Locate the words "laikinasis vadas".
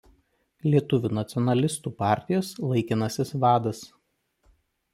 2.73-3.83